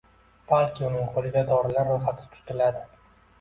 balki 0.53 0.87
uning 0.87 1.11
qo‘liga 1.17 1.43
dorilar 1.51 1.87
ro‘yxati 1.93 2.27
tutiladi. 2.33 2.83